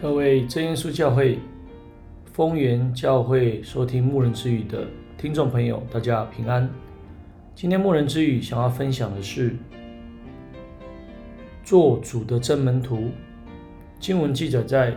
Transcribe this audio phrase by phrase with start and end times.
[0.00, 1.40] 各位真耶稣教会
[2.32, 4.86] 丰源教会收听牧人之语的
[5.16, 6.70] 听众朋友，大家平安。
[7.52, 9.56] 今天牧人之语想要分享的是
[11.64, 13.10] 做主的真门徒。
[13.98, 14.96] 经文记载在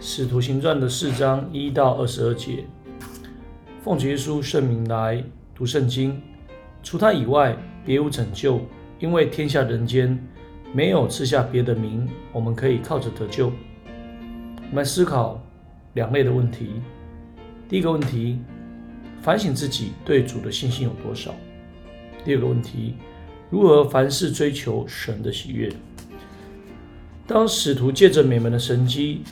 [0.00, 2.64] 使徒行传的四章一到二十二节。
[3.82, 5.22] 奉主耶稣圣名来
[5.54, 6.22] 读圣经，
[6.82, 7.54] 除他以外
[7.84, 8.62] 别无拯救，
[8.98, 10.18] 因为天下人间
[10.72, 13.52] 没有赐下别的名，我们可以靠着得救。
[14.70, 15.42] 我们来思考
[15.94, 16.72] 两类的问题。
[17.70, 18.38] 第一个问题，
[19.22, 21.32] 反省自己对主的信心有多少；
[22.22, 22.94] 第二个问题，
[23.48, 25.72] 如何凡事追求神的喜悦。
[27.26, 29.22] 当使徒借着美门的神迹，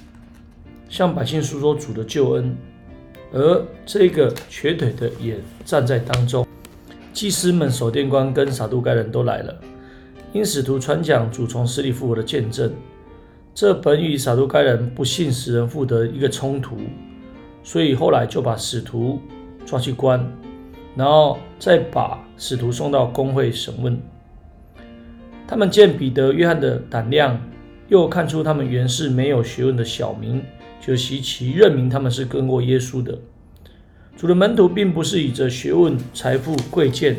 [0.89, 2.57] 向百姓诉说主的救恩，
[3.33, 6.47] 而这个瘸腿的也站在当中，
[7.13, 9.55] 祭司们、守殿官跟撒都该人都来了，
[10.33, 12.73] 因使徒传讲主从死里复活的见证。
[13.57, 16.77] 这本与撒都该人不信使人复活的一个冲突，
[17.63, 19.19] 所以后来就把使徒
[19.65, 20.31] 抓去关，
[20.95, 23.99] 然后再把使徒送到公会审问。
[25.49, 27.41] 他们见彼得、约翰的胆量，
[27.89, 30.43] 又看出他们原是没有学问的小民，
[30.79, 33.19] 就稀奇，认明他们是跟过耶稣的。
[34.19, 37.17] 主的门徒并不是以着学问、财富、贵贱、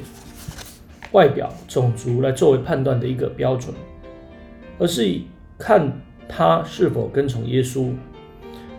[1.13, 3.73] 外表、种族来作为判断的一个标准，
[4.77, 5.25] 而是以
[5.57, 5.91] 看。
[6.27, 7.91] 他是否跟从耶稣？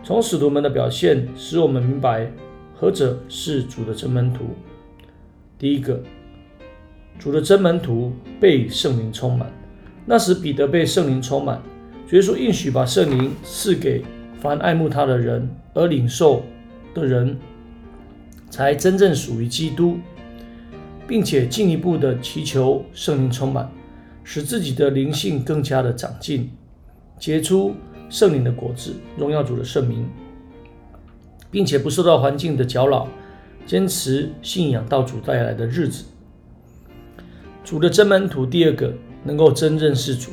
[0.05, 2.31] 从使徒们的表现，使我们明白
[2.75, 4.47] 何者是主的真门徒。
[5.59, 6.03] 第一个，
[7.19, 9.51] 主的真门徒被圣灵充满。
[10.07, 11.61] 那时彼得被圣灵充满，
[12.13, 14.03] 耶稣应许把圣灵赐给
[14.41, 16.43] 凡爱慕他的人，而领受
[16.95, 17.37] 的人
[18.49, 19.99] 才真正属于基督，
[21.07, 23.71] 并且进一步的祈求圣灵充满，
[24.25, 26.51] 使自己的灵性更加的长进。
[27.19, 27.75] 结出
[28.09, 30.09] 圣灵的果子，荣耀主的圣名，
[31.51, 33.09] 并且不受到环境的搅扰，
[33.67, 36.05] 坚持信仰到主带来的日子。
[37.65, 38.95] 主的真门徒，第二个
[39.25, 40.31] 能够真正是主，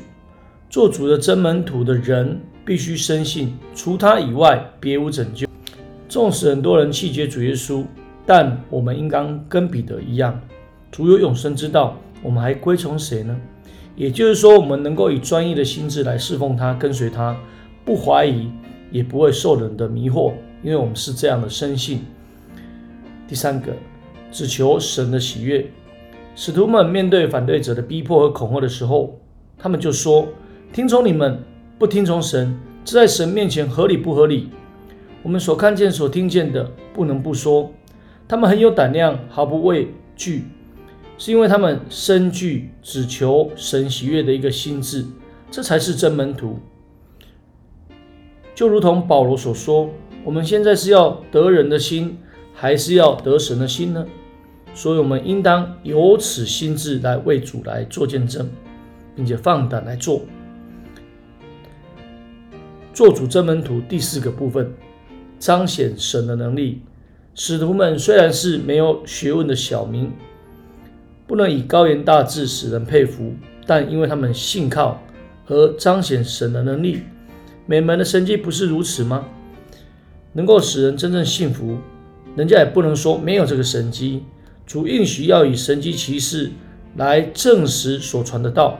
[0.70, 5.48] 做主的真门徒的人，必须深信除他以外别无拯救。
[6.08, 7.84] 纵使很多人弃绝主耶稣，
[8.26, 10.40] 但我们应当跟彼得一样，
[10.92, 13.36] 主有永生之道，我们还归从谁呢？
[13.96, 17.36] 也就是说，我们能够以专一的心智来侍奉他、跟随他，
[17.86, 18.50] 不怀疑，
[18.92, 22.02] 也不会受人的迷惑，因为我们是这样的生性。
[23.28, 23.72] 第三个，
[24.32, 25.66] 只求神的喜悦。
[26.36, 29.18] 使徒们面对反对者的逼迫和恐吓的时候，
[29.58, 30.28] 他们就说
[30.74, 31.40] ：“听从你们，
[31.80, 34.50] 不听从神，这在神面前合理不合理？”
[35.24, 37.72] 我们所看见、所听见的，不能不说，
[38.28, 40.44] 他们很有胆量，毫不畏惧。
[41.18, 45.06] 是因为他们深具只求神喜悦的一个心智，
[45.50, 46.59] 这才是真门徒。
[48.53, 49.90] 就如同保罗所说
[50.24, 52.18] ：“我们现在是要得人的心，
[52.53, 54.06] 还是要得神的心呢？”
[54.74, 58.50] 所以，我们应当有此心智来为主来做见证，
[59.16, 60.22] 并且放胆来做。
[62.94, 64.74] 做主真门徒第四个部分，
[65.40, 66.82] 彰显神的能力。
[67.34, 70.12] 使徒们虽然是没有学问的小民。
[71.28, 73.34] 不能以高言大志使人佩服，
[73.66, 75.02] 但因为他们信靠
[75.44, 77.02] 和彰显神的能力。
[77.66, 79.25] 美门的神迹不是如此吗？
[80.34, 81.78] 能够使人真正信服，
[82.35, 84.24] 人家也不能说没有这个神迹。
[84.68, 86.52] 主应许要以神迹奇事
[86.96, 88.80] 来证实所传的道，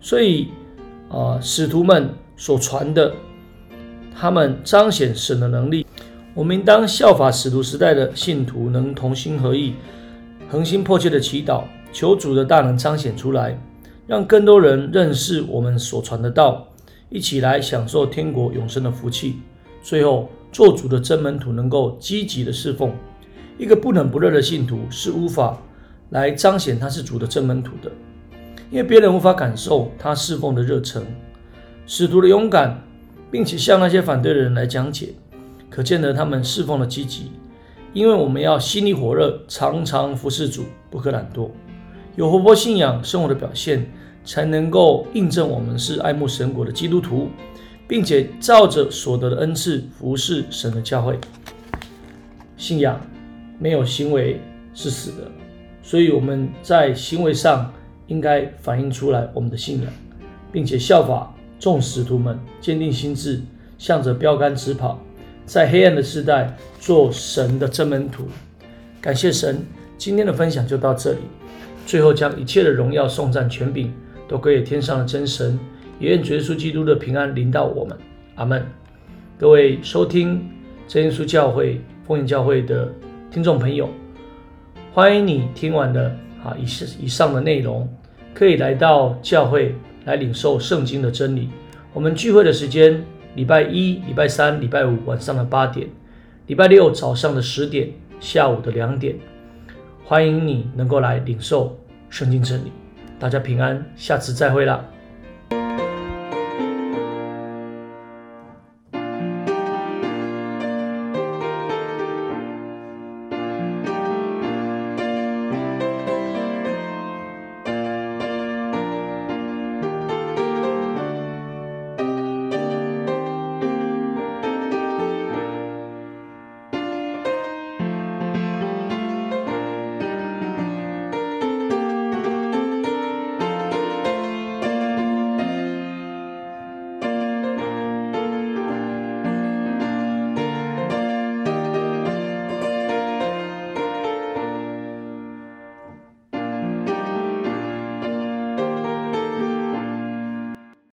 [0.00, 0.48] 所以
[1.08, 3.12] 啊、使徒们所传的，
[4.18, 5.86] 他们彰显神的能力。
[6.34, 9.74] 我们应当效法使徒时代的信徒，能同心合意。
[10.52, 11.62] 恒心迫切的祈祷，
[11.94, 13.58] 求主的大能彰显出来，
[14.06, 16.68] 让更多人认识我们所传的道，
[17.08, 19.36] 一起来享受天国永生的福气。
[19.82, 22.92] 最后，做主的真门徒能够积极的侍奉。
[23.56, 25.56] 一个不冷不热的信徒是无法
[26.10, 27.90] 来彰显他是主的真门徒的，
[28.70, 31.02] 因为别人无法感受他侍奉的热忱。
[31.86, 32.78] 使徒的勇敢，
[33.30, 35.14] 并且向那些反对的人来讲解，
[35.70, 37.30] 可见得他们侍奉的积极。
[37.92, 41.50] 因为我们要心里火热，常常服侍主，不可懒惰，
[42.16, 43.86] 有活泼信仰生活的表现，
[44.24, 47.28] 才能够印证我们是爱慕神国的基督徒，
[47.86, 51.18] 并且照着所得的恩赐服侍神的教会。
[52.56, 52.98] 信仰
[53.58, 54.40] 没有行为
[54.72, 55.30] 是死的，
[55.82, 57.70] 所以我们在行为上
[58.06, 59.92] 应该反映出来我们的信仰，
[60.50, 63.42] 并且效法众使徒们，坚定心志，
[63.76, 64.98] 向着标杆直跑。
[65.44, 68.24] 在黑暗的时代做神的真门徒，
[69.00, 69.64] 感谢神。
[69.98, 71.18] 今天的分享就到这里。
[71.84, 73.92] 最后将一切的荣耀、颂赞、权柄
[74.28, 75.58] 都归给天上的真神，
[75.98, 77.96] 也愿主耶稣基督的平安临到我们。
[78.36, 78.64] 阿门。
[79.38, 80.48] 各位收听
[80.86, 82.88] 真耶稣教会丰年教会的
[83.30, 83.88] 听众朋友，
[84.92, 86.10] 欢迎你听完了
[86.44, 86.64] 啊以
[87.04, 87.88] 以上的内容，
[88.32, 89.74] 可以来到教会
[90.04, 91.48] 来领受圣经的真理。
[91.92, 93.04] 我们聚会的时间：
[93.34, 95.88] 礼拜一、礼拜三、礼拜五晚上的八点，
[96.46, 97.88] 礼拜六早上的十点，
[98.20, 99.16] 下午的两点。
[100.04, 101.78] 欢迎你能够来领受
[102.10, 102.72] 圣经真理。
[103.18, 104.84] 大家平安，下次再会啦。